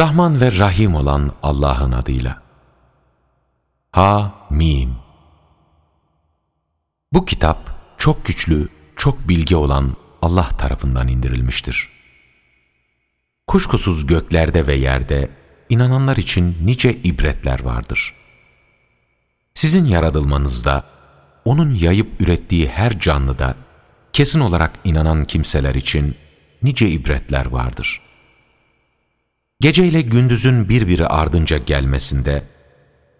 Rahman 0.00 0.40
ve 0.40 0.58
Rahim 0.58 0.94
olan 0.94 1.32
Allah'ın 1.42 1.92
adıyla. 1.92 2.42
Ha 3.92 4.34
Mim 4.50 4.96
Bu 7.12 7.24
kitap 7.24 7.58
çok 7.98 8.24
güçlü, 8.24 8.68
çok 8.96 9.28
bilgi 9.28 9.56
olan 9.56 9.96
Allah 10.22 10.48
tarafından 10.48 11.08
indirilmiştir. 11.08 11.88
Kuşkusuz 13.46 14.06
göklerde 14.06 14.66
ve 14.66 14.74
yerde 14.74 15.30
inananlar 15.68 16.16
için 16.16 16.56
nice 16.62 16.96
ibretler 16.96 17.62
vardır. 17.64 18.14
Sizin 19.54 19.84
yaratılmanızda, 19.84 20.84
O'nun 21.44 21.74
yayıp 21.74 22.20
ürettiği 22.20 22.68
her 22.68 23.00
canlıda, 23.00 23.56
kesin 24.12 24.40
olarak 24.40 24.72
inanan 24.84 25.24
kimseler 25.24 25.74
için 25.74 26.16
nice 26.62 26.88
ibretler 26.88 27.46
vardır. 27.46 28.09
Geceyle 29.60 30.00
gündüzün 30.00 30.68
birbiri 30.68 31.06
ardınca 31.06 31.58
gelmesinde, 31.58 32.42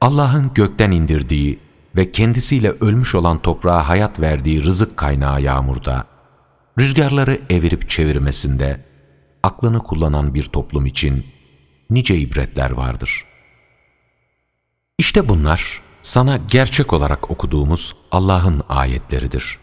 Allah'ın 0.01 0.51
gökten 0.55 0.91
indirdiği 0.91 1.59
ve 1.97 2.13
kendisiyle 2.13 2.71
ölmüş 2.71 3.15
olan 3.15 3.39
toprağa 3.39 3.89
hayat 3.89 4.21
verdiği 4.21 4.65
rızık 4.65 4.97
kaynağı 4.97 5.43
yağmurda, 5.43 6.07
rüzgarları 6.79 7.41
evirip 7.51 7.91
çevirmesinde, 7.91 8.81
aklını 9.43 9.79
kullanan 9.79 10.35
bir 10.35 10.43
toplum 10.43 10.87
için 10.87 11.27
nice 11.91 12.17
ibretler 12.17 12.71
vardır. 12.71 13.25
İşte 14.99 15.29
bunlar 15.29 15.83
sana 16.03 16.39
gerçek 16.49 16.93
olarak 16.93 17.31
okuduğumuz 17.31 17.97
Allah'ın 18.11 18.63
ayetleridir. 18.69 19.59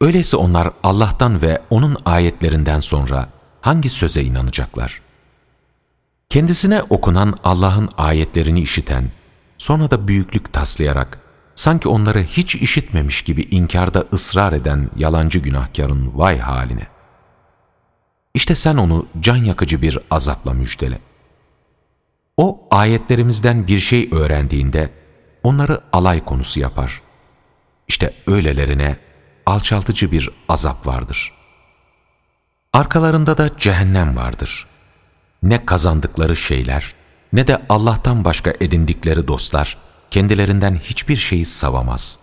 Öyleyse 0.00 0.36
onlar 0.36 0.70
Allah'tan 0.82 1.42
ve 1.42 1.62
O'nun 1.70 1.96
ayetlerinden 2.04 2.80
sonra 2.80 3.28
hangi 3.60 3.88
söze 3.88 4.22
inanacaklar? 4.22 5.11
Kendisine 6.32 6.82
okunan 6.82 7.38
Allah'ın 7.44 7.88
ayetlerini 7.96 8.60
işiten, 8.60 9.10
sonra 9.58 9.90
da 9.90 10.08
büyüklük 10.08 10.52
taslayarak, 10.52 11.18
sanki 11.54 11.88
onları 11.88 12.22
hiç 12.22 12.54
işitmemiş 12.54 13.22
gibi 13.22 13.42
inkarda 13.42 14.04
ısrar 14.12 14.52
eden 14.52 14.90
yalancı 14.96 15.38
günahkarın 15.38 16.18
vay 16.18 16.38
haline. 16.38 16.86
İşte 18.34 18.54
sen 18.54 18.76
onu 18.76 19.06
can 19.20 19.36
yakıcı 19.36 19.82
bir 19.82 19.98
azapla 20.10 20.52
müjdele. 20.52 20.98
O 22.36 22.68
ayetlerimizden 22.70 23.66
bir 23.66 23.78
şey 23.78 24.08
öğrendiğinde 24.12 24.90
onları 25.42 25.80
alay 25.92 26.24
konusu 26.24 26.60
yapar. 26.60 27.02
İşte 27.88 28.14
öylelerine 28.26 28.96
alçaltıcı 29.46 30.12
bir 30.12 30.30
azap 30.48 30.86
vardır. 30.86 31.32
Arkalarında 32.72 33.38
da 33.38 33.58
cehennem 33.58 34.16
vardır. 34.16 34.71
Ne 35.42 35.66
kazandıkları 35.66 36.36
şeyler 36.36 36.94
ne 37.32 37.46
de 37.46 37.62
Allah'tan 37.68 38.24
başka 38.24 38.54
edindikleri 38.60 39.28
dostlar 39.28 39.76
kendilerinden 40.10 40.76
hiçbir 40.76 41.16
şeyi 41.16 41.44
savamaz. 41.44 42.18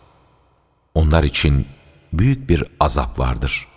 Onlar 0.95 1.23
için 1.23 1.65
büyük 2.13 2.49
bir 2.49 2.63
azap 2.79 3.19
vardır. 3.19 3.67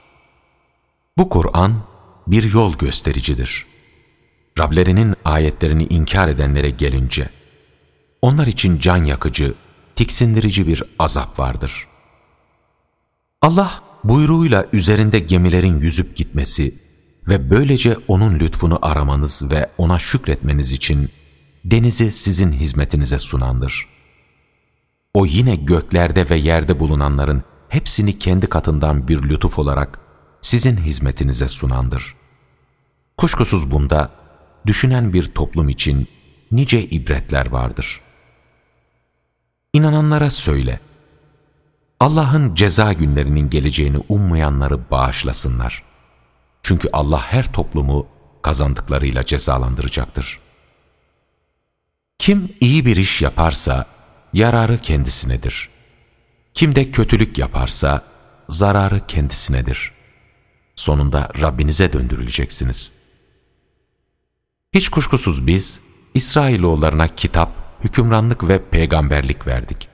Bu 1.18 1.28
Kur'an 1.28 1.84
bir 2.26 2.52
yol 2.52 2.78
göstericidir. 2.78 3.66
Rablerinin 4.58 5.14
ayetlerini 5.24 5.84
inkar 5.84 6.28
edenlere 6.28 6.70
gelince, 6.70 7.30
onlar 8.22 8.46
için 8.46 8.78
can 8.78 9.04
yakıcı, 9.04 9.54
tiksindirici 9.96 10.66
bir 10.66 10.82
azap 10.98 11.38
vardır. 11.38 11.86
Allah 13.42 13.82
buyruğuyla 14.04 14.66
üzerinde 14.72 15.18
gemilerin 15.18 15.80
yüzüp 15.80 16.16
gitmesi 16.16 16.74
ve 17.28 17.50
böylece 17.50 17.96
O'nun 18.08 18.38
lütfunu 18.38 18.78
aramanız 18.82 19.50
ve 19.50 19.70
O'na 19.78 19.98
şükretmeniz 19.98 20.72
için 20.72 21.10
denizi 21.64 22.12
sizin 22.12 22.52
hizmetinize 22.52 23.18
sunandır. 23.18 23.88
O 25.14 25.26
yine 25.26 25.56
göklerde 25.56 26.30
ve 26.30 26.36
yerde 26.36 26.80
bulunanların 26.80 27.42
hepsini 27.68 28.18
kendi 28.18 28.46
katından 28.46 29.08
bir 29.08 29.22
lütuf 29.22 29.58
olarak 29.58 30.00
sizin 30.40 30.76
hizmetinize 30.76 31.48
sunandır. 31.48 32.14
Kuşkusuz 33.16 33.70
bunda 33.70 34.10
düşünen 34.66 35.12
bir 35.12 35.34
toplum 35.34 35.68
için 35.68 36.08
nice 36.52 36.82
ibretler 36.82 37.46
vardır. 37.46 38.00
İnananlara 39.72 40.30
söyle, 40.30 40.80
Allah'ın 42.00 42.54
ceza 42.54 42.92
günlerinin 42.92 43.50
geleceğini 43.50 43.98
ummayanları 44.08 44.90
bağışlasınlar. 44.90 45.91
Çünkü 46.62 46.88
Allah 46.92 47.20
her 47.20 47.52
toplumu 47.52 48.06
kazandıklarıyla 48.42 49.26
cezalandıracaktır. 49.26 50.40
Kim 52.18 52.56
iyi 52.60 52.86
bir 52.86 52.96
iş 52.96 53.22
yaparsa 53.22 53.86
yararı 54.32 54.78
kendisinedir. 54.78 55.68
Kim 56.54 56.74
de 56.74 56.90
kötülük 56.90 57.38
yaparsa 57.38 58.04
zararı 58.48 59.06
kendisinedir. 59.06 59.92
Sonunda 60.76 61.28
Rabbinize 61.40 61.92
döndürüleceksiniz. 61.92 62.92
Hiç 64.74 64.88
kuşkusuz 64.88 65.46
biz 65.46 65.80
İsrailoğullarına 66.14 67.08
kitap, 67.08 67.50
hükümranlık 67.84 68.48
ve 68.48 68.68
peygamberlik 68.70 69.46
verdik. 69.46 69.88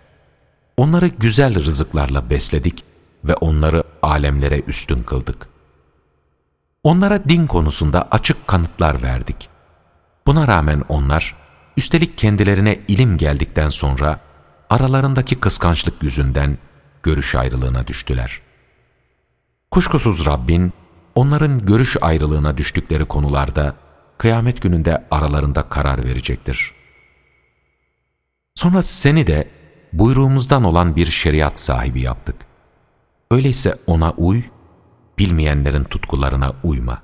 Onları 0.76 1.08
güzel 1.08 1.64
rızıklarla 1.64 2.30
besledik 2.30 2.84
ve 3.24 3.34
onları 3.34 3.84
alemlere 4.02 4.60
üstün 4.60 5.02
kıldık. 5.02 5.48
Onlara 6.88 7.24
din 7.28 7.46
konusunda 7.46 8.08
açık 8.10 8.46
kanıtlar 8.46 9.02
verdik. 9.02 9.48
Buna 10.26 10.48
rağmen 10.48 10.84
onlar, 10.88 11.36
üstelik 11.76 12.18
kendilerine 12.18 12.80
ilim 12.88 13.18
geldikten 13.18 13.68
sonra 13.68 14.20
aralarındaki 14.70 15.40
kıskançlık 15.40 16.02
yüzünden 16.02 16.58
görüş 17.02 17.34
ayrılığına 17.34 17.86
düştüler. 17.86 18.40
Kuşkusuz 19.70 20.26
Rabbin, 20.26 20.72
onların 21.14 21.66
görüş 21.66 21.96
ayrılığına 22.00 22.58
düştükleri 22.58 23.04
konularda 23.04 23.74
kıyamet 24.18 24.62
gününde 24.62 25.06
aralarında 25.10 25.62
karar 25.62 26.04
verecektir. 26.04 26.74
Sonra 28.54 28.82
seni 28.82 29.26
de 29.26 29.48
buyruğumuzdan 29.92 30.64
olan 30.64 30.96
bir 30.96 31.06
şeriat 31.06 31.58
sahibi 31.58 32.00
yaptık. 32.00 32.36
Öyleyse 33.30 33.74
ona 33.86 34.10
uy, 34.10 34.42
bilmeyenlerin 35.18 35.84
tutkularına 35.84 36.52
uyma. 36.64 37.02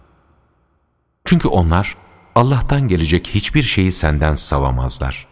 Çünkü 1.24 1.48
onlar 1.48 1.96
Allah'tan 2.34 2.88
gelecek 2.88 3.26
hiçbir 3.26 3.62
şeyi 3.62 3.92
senden 3.92 4.34
savamazlar. 4.34 5.26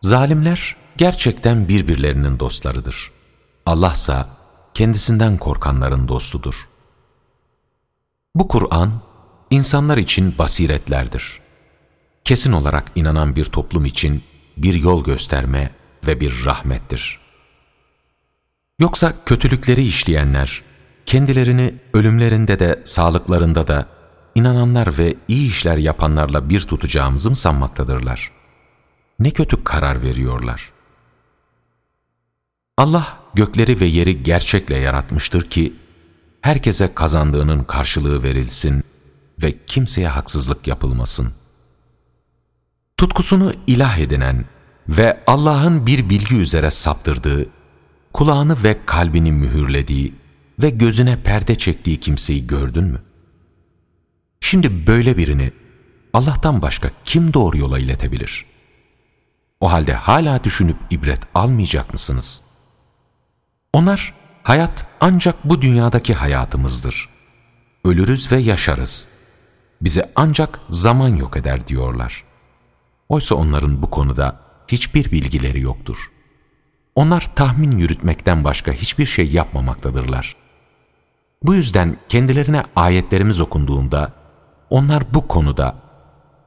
Zalimler 0.00 0.76
gerçekten 0.96 1.68
birbirlerinin 1.68 2.38
dostlarıdır. 2.38 3.10
Allah 3.66 3.92
ise 3.92 4.24
kendisinden 4.74 5.36
korkanların 5.36 6.08
dostudur. 6.08 6.68
Bu 8.34 8.48
Kur'an, 8.48 9.02
insanlar 9.50 9.96
için 9.96 10.38
basiretlerdir. 10.38 11.40
Kesin 12.24 12.52
olarak 12.52 12.92
inanan 12.94 13.36
bir 13.36 13.44
toplum 13.44 13.84
için 13.84 14.22
bir 14.56 14.74
yol 14.74 15.04
gösterme 15.04 15.74
ve 16.06 16.20
bir 16.20 16.44
rahmettir. 16.44 17.20
Yoksa 18.80 19.12
kötülükleri 19.26 19.84
işleyenler, 19.84 20.62
kendilerini 21.06 21.74
ölümlerinde 21.94 22.58
de 22.58 22.82
sağlıklarında 22.84 23.68
da 23.68 23.86
inananlar 24.34 24.98
ve 24.98 25.14
iyi 25.28 25.48
işler 25.48 25.76
yapanlarla 25.76 26.48
bir 26.48 26.60
tutacağımızı 26.60 27.30
mı 27.30 27.36
sanmaktadırlar? 27.36 28.32
Ne 29.18 29.30
kötü 29.30 29.64
karar 29.64 30.02
veriyorlar. 30.02 30.72
Allah 32.78 33.18
gökleri 33.34 33.80
ve 33.80 33.84
yeri 33.84 34.22
gerçekle 34.22 34.76
yaratmıştır 34.76 35.50
ki, 35.50 35.76
herkese 36.40 36.94
kazandığının 36.94 37.64
karşılığı 37.64 38.22
verilsin 38.22 38.84
ve 39.42 39.54
kimseye 39.66 40.08
haksızlık 40.08 40.66
yapılmasın. 40.66 41.32
Tutkusunu 42.96 43.52
ilah 43.66 43.98
edinen 43.98 44.44
ve 44.88 45.24
Allah'ın 45.26 45.86
bir 45.86 46.08
bilgi 46.08 46.36
üzere 46.36 46.70
saptırdığı, 46.70 47.46
kulağını 48.12 48.62
ve 48.64 48.76
kalbini 48.86 49.32
mühürlediği 49.32 50.14
ve 50.58 50.70
gözüne 50.70 51.22
perde 51.22 51.54
çektiği 51.54 52.00
kimseyi 52.00 52.46
gördün 52.46 52.84
mü? 52.84 53.02
Şimdi 54.40 54.86
böyle 54.86 55.16
birini 55.16 55.52
Allah'tan 56.12 56.62
başka 56.62 56.90
kim 57.04 57.34
doğru 57.34 57.58
yola 57.58 57.78
iletebilir? 57.78 58.46
O 59.60 59.72
halde 59.72 59.94
hala 59.94 60.44
düşünüp 60.44 60.76
ibret 60.90 61.20
almayacak 61.34 61.92
mısınız? 61.92 62.42
Onlar, 63.72 64.14
hayat 64.42 64.86
ancak 65.00 65.44
bu 65.44 65.62
dünyadaki 65.62 66.14
hayatımızdır. 66.14 67.08
Ölürüz 67.84 68.32
ve 68.32 68.38
yaşarız. 68.38 69.08
Bize 69.80 70.10
ancak 70.16 70.60
zaman 70.68 71.08
yok 71.08 71.36
eder 71.36 71.68
diyorlar. 71.68 72.24
Oysa 73.08 73.34
onların 73.34 73.82
bu 73.82 73.90
konuda 73.90 74.40
hiçbir 74.68 75.12
bilgileri 75.12 75.60
yoktur. 75.60 76.10
Onlar 76.94 77.34
tahmin 77.34 77.78
yürütmekten 77.78 78.44
başka 78.44 78.72
hiçbir 78.72 79.06
şey 79.06 79.30
yapmamaktadırlar. 79.30 80.36
Bu 81.46 81.54
yüzden 81.54 81.96
kendilerine 82.08 82.62
ayetlerimiz 82.76 83.40
okunduğunda 83.40 84.12
onlar 84.70 85.14
bu 85.14 85.28
konuda 85.28 85.76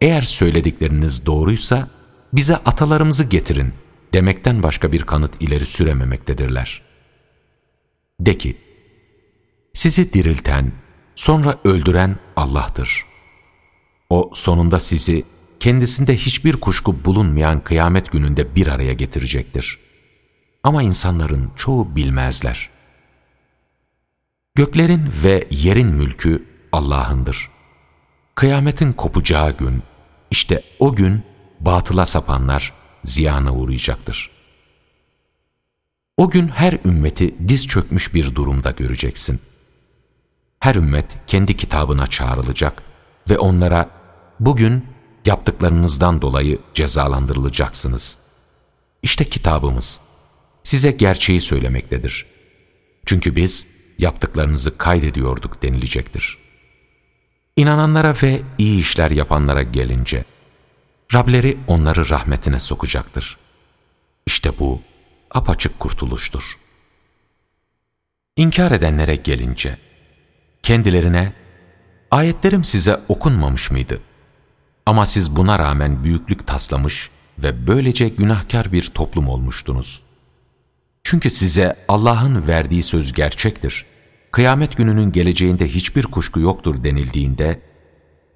eğer 0.02 0.22
söyledikleriniz 0.22 1.26
doğruysa 1.26 1.88
bize 2.34 2.56
atalarımızı 2.56 3.24
getirin 3.24 3.74
demekten 4.14 4.64
başka 4.64 4.92
bir 4.92 5.04
kanıt 5.04 5.32
ileri 5.40 5.66
sürememektedirler. 5.66 6.82
De 8.20 8.38
ki, 8.38 8.58
sizi 9.74 10.14
dirilten, 10.14 10.72
sonra 11.16 11.60
öldüren 11.64 12.16
Allah'tır. 12.36 13.06
O 14.10 14.32
sonunda 14.34 14.80
sizi 14.80 15.24
kendisinde 15.60 16.16
hiçbir 16.16 16.54
kuşku 16.54 17.06
bulunmayan 17.06 17.64
kıyamet 17.64 18.12
gününde 18.12 18.56
bir 18.56 18.68
araya 18.68 18.94
getirecektir. 18.94 19.80
Ama 20.64 20.84
insanların 20.84 21.52
çoğu 21.56 21.96
bilmezler. 21.96 22.79
Göklerin 24.60 25.12
ve 25.24 25.48
yerin 25.52 25.88
mülkü 25.88 26.46
Allah'ındır. 26.72 27.50
Kıyametin 28.36 28.94
kopacağı 28.94 29.58
gün, 29.58 29.84
işte 30.32 30.64
o 30.80 30.96
gün 30.96 31.24
batıla 31.60 32.06
sapanlar 32.06 32.74
ziyana 33.06 33.54
uğrayacaktır. 33.54 34.32
O 36.18 36.30
gün 36.30 36.48
her 36.48 36.78
ümmeti 36.86 37.36
diz 37.48 37.68
çökmüş 37.68 38.14
bir 38.14 38.36
durumda 38.36 38.72
göreceksin. 38.72 39.40
Her 40.60 40.76
ümmet 40.76 41.18
kendi 41.28 41.58
kitabına 41.58 42.08
çağrılacak 42.08 42.84
ve 43.30 43.38
onlara 43.38 43.90
bugün 44.40 44.86
yaptıklarınızdan 45.26 46.22
dolayı 46.22 46.60
cezalandırılacaksınız. 46.74 48.18
İşte 49.04 49.26
kitabımız 49.26 50.02
size 50.64 50.92
gerçeği 50.92 51.42
söylemektedir. 51.42 52.26
Çünkü 53.06 53.36
biz 53.36 53.79
yaptıklarınızı 54.00 54.78
kaydediyorduk 54.78 55.64
denilecektir. 55.64 56.38
İnananlara 57.56 58.16
ve 58.24 58.42
iyi 58.58 58.80
işler 58.80 59.12
yapanlara 59.12 59.64
gelince, 59.64 60.26
Rableri 61.14 61.58
onları 61.68 62.10
rahmetine 62.10 62.60
sokacaktır. 62.60 63.38
İşte 64.26 64.60
bu 64.60 64.82
apaçık 65.32 65.80
kurtuluştur. 65.80 66.58
İnkar 68.36 68.72
edenlere 68.72 69.16
gelince, 69.16 69.78
kendilerine, 70.64 71.34
ayetlerim 72.12 72.64
size 72.64 73.00
okunmamış 73.10 73.72
mıydı? 73.72 74.02
Ama 74.86 75.06
siz 75.06 75.36
buna 75.36 75.60
rağmen 75.60 76.04
büyüklük 76.04 76.48
taslamış 76.48 77.10
ve 77.40 77.68
böylece 77.68 78.10
günahkar 78.10 78.72
bir 78.72 78.84
toplum 78.84 79.28
olmuştunuz. 79.28 80.02
Çünkü 81.04 81.30
size 81.30 81.76
Allah'ın 81.88 82.48
verdiği 82.48 82.84
söz 82.84 83.14
gerçektir. 83.14 83.86
Kıyamet 84.32 84.78
gününün 84.78 85.12
geleceğinde 85.12 85.68
hiçbir 85.68 86.04
kuşku 86.04 86.40
yoktur 86.40 86.84
denildiğinde, 86.84 87.62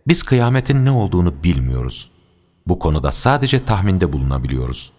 biz 0.07 0.23
kıyametin 0.23 0.85
ne 0.85 0.91
olduğunu 0.91 1.43
bilmiyoruz. 1.43 2.11
Bu 2.67 2.79
konuda 2.79 3.11
sadece 3.11 3.65
tahminde 3.65 4.13
bulunabiliyoruz. 4.13 4.91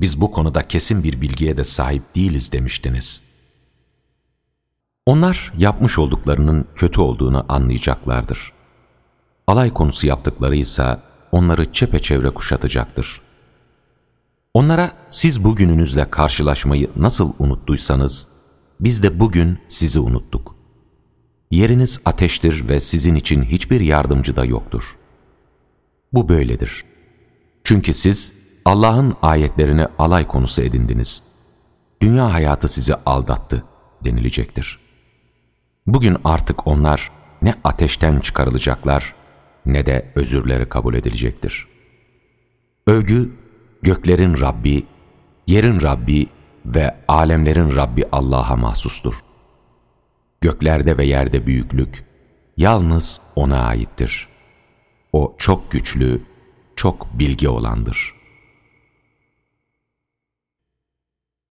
Biz 0.00 0.20
bu 0.20 0.32
konuda 0.32 0.68
kesin 0.68 1.02
bir 1.02 1.20
bilgiye 1.20 1.56
de 1.56 1.64
sahip 1.64 2.02
değiliz 2.14 2.52
demiştiniz. 2.52 3.22
Onlar 5.06 5.52
yapmış 5.58 5.98
olduklarının 5.98 6.66
kötü 6.74 7.00
olduğunu 7.00 7.44
anlayacaklardır. 7.48 8.52
Alay 9.46 9.72
konusu 9.72 10.06
yaptıkları 10.06 10.56
ise 10.56 10.98
onları 11.32 11.72
çepeçevre 11.72 12.30
kuşatacaktır. 12.30 13.20
Onlara 14.54 14.92
siz 15.08 15.44
bugününüzle 15.44 16.10
karşılaşmayı 16.10 16.90
nasıl 16.96 17.32
unuttuysanız, 17.38 18.26
biz 18.80 19.02
de 19.02 19.20
bugün 19.20 19.58
sizi 19.68 20.00
unuttuk. 20.00 20.54
Yeriniz 21.50 22.00
ateştir 22.04 22.68
ve 22.68 22.80
sizin 22.80 23.14
için 23.14 23.42
hiçbir 23.42 23.80
yardımcı 23.80 24.36
da 24.36 24.44
yoktur. 24.44 24.96
Bu 26.12 26.28
böyledir. 26.28 26.84
Çünkü 27.64 27.92
siz 27.92 28.32
Allah'ın 28.64 29.16
ayetlerini 29.22 29.86
alay 29.98 30.26
konusu 30.26 30.62
edindiniz. 30.62 31.22
Dünya 32.02 32.32
hayatı 32.32 32.68
sizi 32.68 32.94
aldattı 32.94 33.64
denilecektir. 34.04 34.78
Bugün 35.86 36.16
artık 36.24 36.66
onlar 36.66 37.12
ne 37.42 37.54
ateşten 37.64 38.20
çıkarılacaklar 38.20 39.14
ne 39.66 39.86
de 39.86 40.12
özürleri 40.14 40.68
kabul 40.68 40.94
edilecektir. 40.94 41.68
Övgü, 42.86 43.32
göklerin 43.82 44.40
Rabbi, 44.40 44.86
yerin 45.46 45.82
Rabbi 45.82 46.28
ve 46.74 46.96
alemlerin 47.08 47.76
Rabbi 47.76 48.04
Allah'a 48.12 48.56
mahsustur. 48.56 49.14
Göklerde 50.40 50.98
ve 50.98 51.06
yerde 51.06 51.46
büyüklük 51.46 52.04
yalnız 52.56 53.20
O'na 53.36 53.60
aittir. 53.62 54.28
O 55.12 55.34
çok 55.38 55.72
güçlü, 55.72 56.22
çok 56.76 57.18
bilgi 57.18 57.48
olandır.'' 57.48 58.17